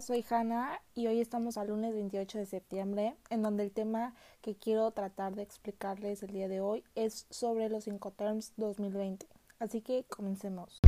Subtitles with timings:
[0.00, 4.54] Soy Hanna y hoy estamos al lunes 28 de septiembre, en donde el tema que
[4.54, 9.26] quiero tratar de explicarles el día de hoy es sobre los Incoterms 2020.
[9.58, 10.80] Así que comencemos.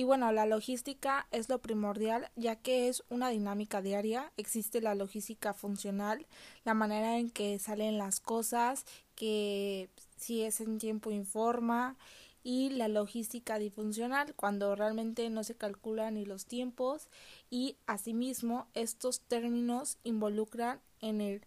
[0.00, 4.32] Y bueno, la logística es lo primordial ya que es una dinámica diaria.
[4.38, 6.26] Existe la logística funcional,
[6.64, 11.98] la manera en que salen las cosas, que si es en tiempo informa
[12.42, 17.10] y la logística disfuncional cuando realmente no se calculan ni los tiempos
[17.50, 21.42] y asimismo estos términos involucran en el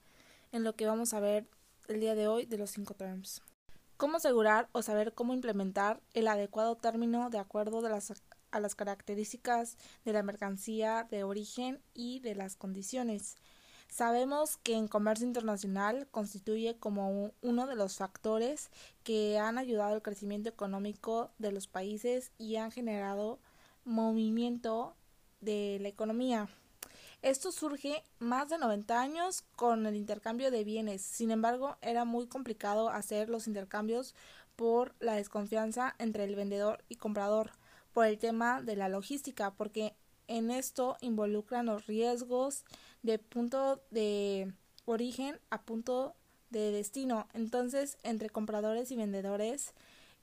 [0.51, 1.47] en lo que vamos a ver
[1.87, 3.41] el día de hoy de los cinco terms.
[3.97, 8.11] Cómo asegurar o saber cómo implementar el adecuado término de acuerdo de las
[8.53, 13.35] a las características de la mercancía de origen y de las condiciones.
[13.89, 18.69] Sabemos que en comercio internacional constituye como uno de los factores
[19.03, 23.39] que han ayudado al crecimiento económico de los países y han generado
[23.85, 24.95] movimiento
[25.41, 26.47] de la economía.
[27.21, 31.01] Esto surge más de 90 años con el intercambio de bienes.
[31.01, 34.15] Sin embargo, era muy complicado hacer los intercambios
[34.55, 37.51] por la desconfianza entre el vendedor y comprador
[37.93, 39.95] por el tema de la logística, porque
[40.27, 42.65] en esto involucran los riesgos
[43.03, 44.53] de punto de
[44.85, 46.15] origen a punto
[46.49, 47.27] de destino.
[47.33, 49.73] Entonces, entre compradores y vendedores,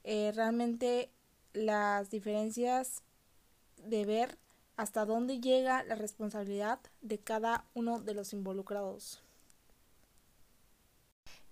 [0.03, 1.09] eh, realmente
[1.53, 3.03] las diferencias
[3.77, 4.37] de ver
[4.77, 9.21] hasta dónde llega la responsabilidad de cada uno de los involucrados.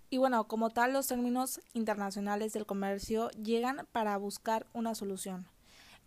[0.10, 5.46] Y bueno, como tal, los términos internacionales del comercio llegan para buscar una solución.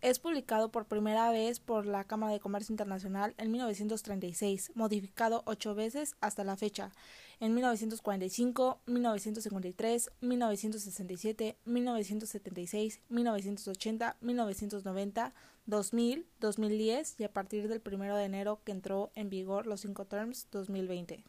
[0.03, 5.77] Es publicado por primera vez por la Cámara de Comercio Internacional en 1936, modificado ocho
[5.77, 6.91] veces hasta la fecha,
[7.39, 15.35] en 1945, 1953, 1967, 1976, 1980, 1990,
[15.67, 20.07] 2000, 2010 y a partir del 1 de enero que entró en vigor los cinco
[20.07, 21.23] terms 2020.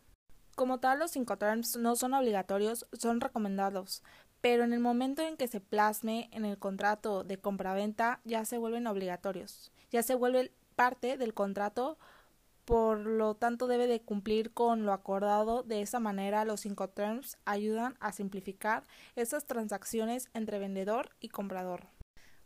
[0.56, 4.04] Como tal, los cinco terms no son obligatorios, son recomendados,
[4.44, 8.58] pero en el momento en que se plasme en el contrato de compraventa ya se
[8.58, 11.98] vuelven obligatorios, ya se vuelve parte del contrato,
[12.66, 15.64] por lo tanto debe de cumplir con lo acordado.
[15.64, 18.84] De esa manera, los cinco terms ayudan a simplificar
[19.16, 21.88] esas transacciones entre vendedor y comprador.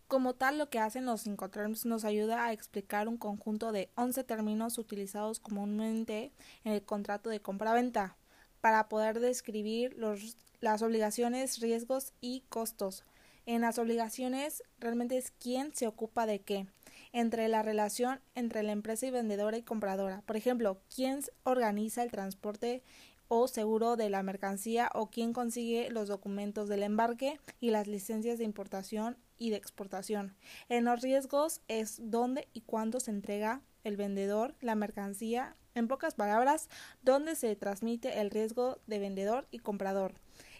[0.08, 3.90] Como tal, lo que hacen los cinco terms nos ayuda a explicar un conjunto de
[3.96, 6.32] 11 términos utilizados comúnmente
[6.64, 8.18] en el contrato de compraventa
[8.62, 13.04] para poder describir los las obligaciones, riesgos y costos.
[13.46, 16.68] En las obligaciones realmente es quién se ocupa de qué,
[17.14, 20.22] entre la relación entre la empresa y vendedora y compradora.
[20.26, 22.84] Por ejemplo, quién organiza el transporte
[23.30, 28.38] o seguro de la mercancía o quién consigue los documentos del embarque y las licencias
[28.38, 30.36] de importación y de exportación.
[30.70, 36.16] En los riesgos es dónde y cuándo se entrega el vendedor la mercancía, en pocas
[36.16, 36.70] palabras,
[37.02, 40.16] dónde se transmite el riesgo de vendedor y comprador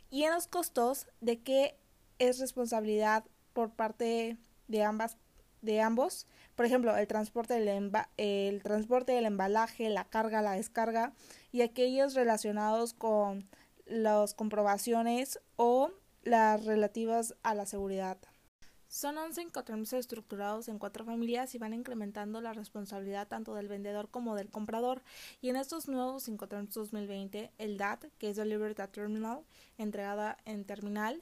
[0.10, 1.78] y en los costos de qué
[2.20, 4.38] es responsabilidad por parte
[4.68, 5.18] de ambas
[5.62, 11.14] de ambos, por ejemplo, el transporte del el transporte del embalaje, la carga, la descarga
[11.52, 13.50] y aquellos relacionados con
[13.86, 15.92] las comprobaciones o
[16.24, 18.18] las relativas a la seguridad.
[18.88, 24.10] Son 11 incoterms estructurados en cuatro familias y van incrementando la responsabilidad tanto del vendedor
[24.10, 25.04] como del comprador.
[25.42, 29.44] Y en estos nuevos Incoterms 2020, el DAT, que es Delivered at Terminal,
[29.78, 31.22] entregada en terminal,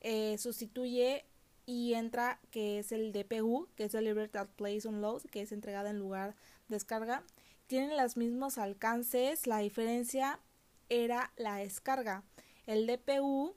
[0.00, 1.24] eh, sustituye
[1.64, 5.90] y entra que es el DPU, que es Delivered at Place Unload, que es entregada
[5.90, 6.36] en lugar
[6.68, 7.24] de descarga.
[7.66, 10.38] Tienen los mismos alcances, la diferencia
[10.90, 12.22] era la descarga.
[12.66, 13.54] El DPU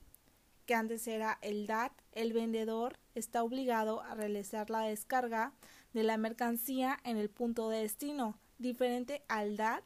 [0.69, 5.51] que antes era el DAT, el vendedor está obligado a realizar la descarga
[5.93, 8.37] de la mercancía en el punto de destino.
[8.59, 9.83] Diferente al DAT,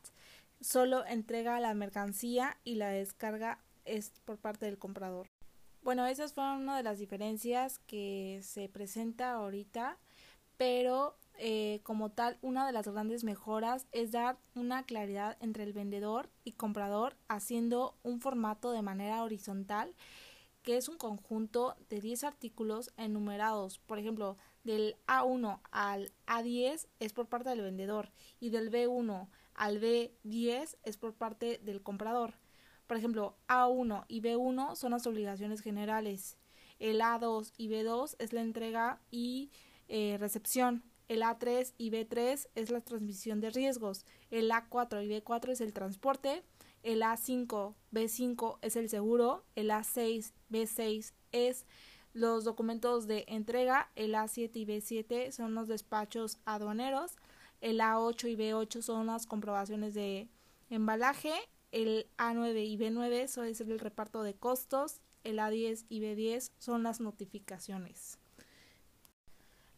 [0.60, 5.28] solo entrega la mercancía y la descarga es por parte del comprador.
[5.84, 9.98] Bueno, esas fueron una de las diferencias que se presenta ahorita,
[10.58, 15.72] pero eh, como tal, una de las grandes mejoras es dar una claridad entre el
[15.72, 19.96] vendedor y comprador haciendo un formato de manera horizontal
[20.64, 23.80] que es un conjunto de 10 artículos enumerados.
[23.80, 29.80] Por ejemplo, del A1 al A10 es por parte del vendedor y del B1 al
[29.80, 32.34] B10 es por parte del comprador.
[32.88, 36.38] Por ejemplo, A1 y B1 son las obligaciones generales.
[36.80, 39.52] El A2 y B2 es la entrega y
[39.88, 40.84] eh, recepción.
[41.08, 44.06] El A3 y B3 es la transmisión de riesgos.
[44.32, 46.44] El A4 y B4 es el transporte
[46.84, 51.66] el A5, B5 es el seguro, el A6, B6 es
[52.14, 57.18] los documentos de entrega, el A7 y B7 son los despachos aduaneros,
[57.62, 60.30] el A8 y B8 son las comprobaciones de
[60.70, 61.34] embalaje,
[61.72, 67.00] el A9 y B9 son el reparto de costos, el A10 y B10 son las
[67.00, 68.20] notificaciones.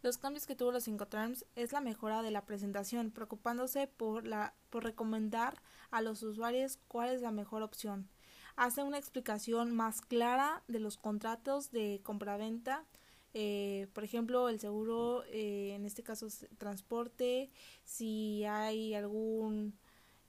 [0.06, 4.54] Los cambios que tuvo los Incoterms es la mejora de la presentación, preocupándose por, la,
[4.70, 5.60] por recomendar
[5.90, 8.08] a los usuarios cuál es la mejor opción.
[8.56, 12.86] Hace una explicación más clara de los contratos de compraventa,
[13.34, 16.28] eh, por ejemplo, el seguro, eh, en este caso
[16.60, 17.50] transporte,
[17.84, 19.74] si hay algún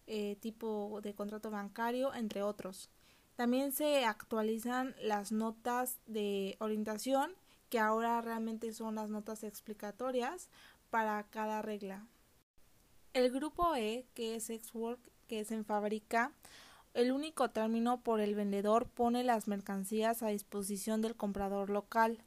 [0.06, 2.88] eh, tipo de contrato bancario, entre otros.
[3.34, 7.32] También se actualizan las notas de orientación
[7.68, 10.48] que ahora realmente son las notas explicatorias
[10.90, 12.06] para cada regla.
[13.12, 16.32] El grupo E, que es X-Work, que es en fábrica,
[16.96, 22.18] el único término por el vendedor pone las mercancías a disposición del comprador local.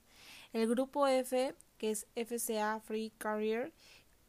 [0.53, 3.73] El grupo F, que es FCA Free Carrier,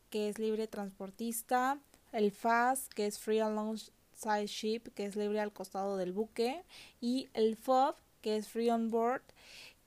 [0.09, 1.79] que es libre transportista.
[2.13, 6.65] El FAS, que es Free Alongside Ship, que es libre al costado del buque.
[7.03, 9.23] Y el FOB, que es Free On Board,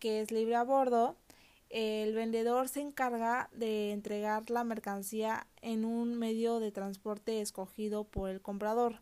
[0.03, 1.15] que es libre a bordo,
[1.69, 8.29] el vendedor se encarga de entregar la mercancía en un medio de transporte escogido por
[8.29, 8.99] el comprador.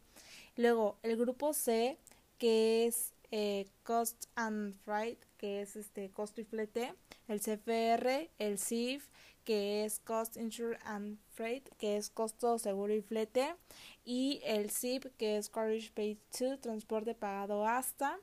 [0.56, 1.98] Luego, el grupo C,
[2.38, 6.94] que es eh, Cost and Freight, que es este costo y flete,
[7.28, 9.08] el CFR, el CIF,
[9.44, 13.56] que es Cost, Insure and Freight, que es costo, seguro y flete,
[14.04, 18.20] y el CIP, que es Carriage Paid to, transporte pagado hasta,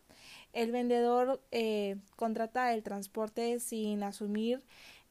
[0.52, 4.62] el vendedor eh, contrata el transporte sin asumir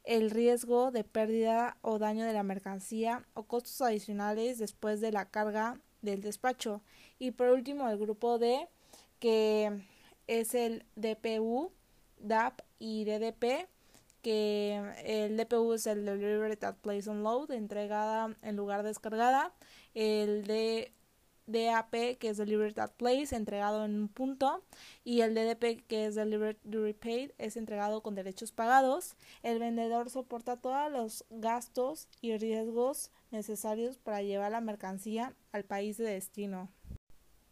[0.04, 5.30] el riesgo de pérdida o daño de la mercancía o costos adicionales después de la
[5.30, 6.82] carga del despacho.
[7.20, 8.68] Y por último, el grupo D,
[9.19, 9.81] que
[10.28, 11.72] es el DPU,
[12.19, 13.68] DAP y DDP,
[14.22, 19.54] que el DPU es el Delivered at Place on Load, entregada en lugar descargada.
[19.94, 20.92] El D
[21.48, 24.64] DAP, que es Delivered at Place, entregado en un punto,
[25.04, 29.16] y el DDP, que es Delivered Duty Paid, es entregado con derechos pagados.
[29.44, 35.98] El vendedor soporta todos los gastos y riesgos necesarios para llevar la mercancía al país
[35.98, 36.69] de destino.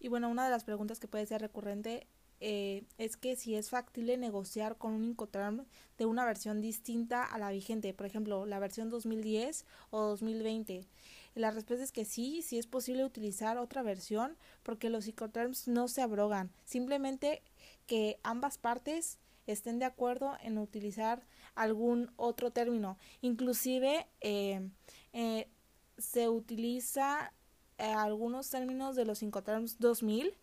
[0.06, 2.06] Y bueno, una de las preguntas que puede ser recurrente
[2.40, 5.66] eh, es que si es factible negociar con un Incoterm
[5.98, 10.86] de una versión distinta a la vigente, por ejemplo, la versión 2010 o 2020.
[11.34, 15.88] La respuesta es que sí, sí es posible utilizar otra versión porque los Incoterms no
[15.88, 17.42] se abrogan, simplemente
[17.88, 19.18] que ambas partes
[19.48, 21.26] estén de acuerdo en utilizar
[21.56, 23.00] algún otro término.
[23.22, 24.70] Inclusive eh,
[25.14, 25.50] eh,
[25.98, 27.34] se utiliza
[27.78, 30.34] algunos términos de los Incoterms 2000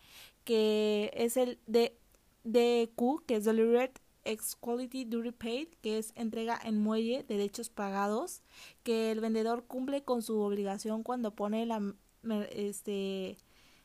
[0.44, 1.96] que es el de
[2.44, 3.92] DQ, que es Delivered
[4.24, 8.42] Ex Quality Duty Paid, que es entrega en muelle, derechos pagados,
[8.82, 11.94] que el vendedor cumple con su obligación cuando pone la,
[12.50, 13.36] este,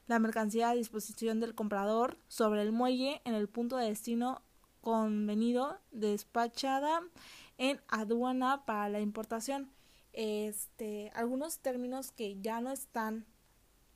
[0.08, 4.42] la mercancía a disposición del comprador sobre el muelle en el punto de destino
[4.82, 7.02] convenido, despachada
[7.58, 9.72] en aduana para la importación.
[10.14, 13.26] Este, algunos términos que ya no están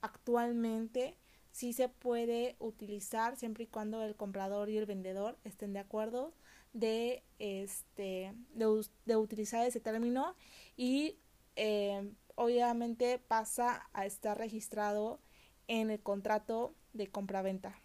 [0.02, 1.18] actualmente
[1.52, 6.34] sí se puede utilizar siempre y cuando el comprador y el vendedor estén de acuerdo
[6.74, 10.36] de este de, utilizar ese término
[10.78, 11.18] y
[11.56, 15.20] eh, obviamente pasa a estar registrado
[15.68, 17.80] en el contrato de compraventa.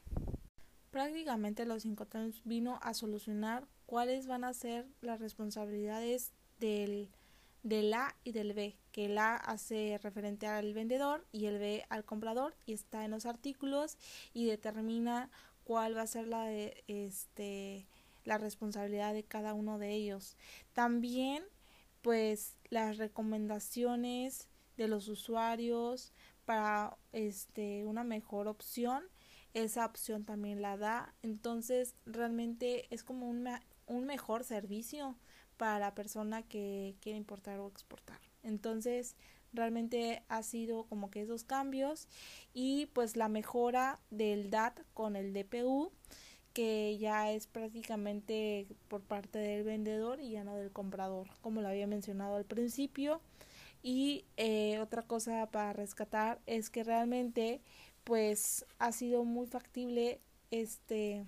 [0.90, 7.10] Prácticamente los Incoterms vino a solucionar cuáles van a ser las responsabilidades del
[7.62, 11.84] del A y del B, que el A hace referente al vendedor y el B
[11.88, 13.98] al comprador y está en los artículos
[14.32, 15.30] y determina
[15.64, 17.86] cuál va a ser la de, este
[18.24, 20.36] la responsabilidad de cada uno de ellos.
[20.72, 21.44] También
[22.02, 26.12] pues las recomendaciones de los usuarios
[26.44, 29.02] para este una mejor opción
[29.54, 33.48] esa opción también la da entonces realmente es como un,
[33.86, 35.16] un mejor servicio
[35.56, 38.20] para la persona que quiere importar o exportar.
[38.42, 39.16] Entonces,
[39.52, 42.08] realmente ha sido como que esos cambios
[42.52, 45.90] y pues la mejora del DAT con el DPU
[46.52, 51.68] que ya es prácticamente por parte del vendedor y ya no del comprador, como lo
[51.68, 53.20] había mencionado al principio.
[53.82, 57.60] Y eh, otra cosa para rescatar es que realmente
[58.04, 60.20] pues ha sido muy factible
[60.50, 61.26] este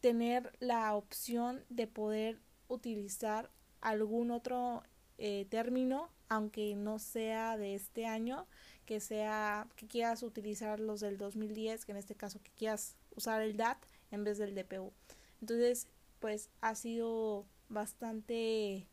[0.00, 4.82] tener la opción de poder utilizar algún otro
[5.18, 8.46] eh, término aunque no sea de este año,
[8.86, 13.42] que sea que quieras utilizar los del 2010, que en este caso que quieras usar
[13.42, 13.78] el DAT
[14.10, 14.92] en vez del DPU.
[15.40, 15.86] Entonces,
[16.20, 18.88] pues ha sido bastante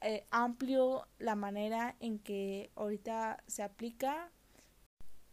[0.00, 4.32] eh, amplio la manera en que ahorita se aplica.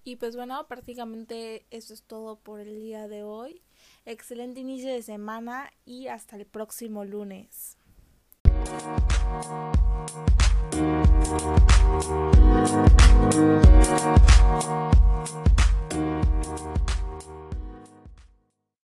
[0.07, 3.63] Y pues bueno, prácticamente eso es todo por el día de hoy.
[4.05, 7.75] Excelente inicio de semana y hasta el próximo lunes.